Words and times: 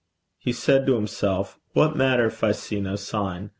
He 0.39 0.51
said 0.51 0.87
to 0.87 0.95
himself, 0.95 1.59
'What 1.73 1.95
matter 1.95 2.25
if 2.25 2.43
I 2.43 2.53
see 2.53 2.81
no 2.81 2.95
sign? 2.95 3.49